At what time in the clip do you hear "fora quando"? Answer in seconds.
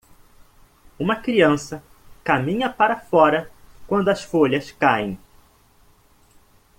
2.99-4.09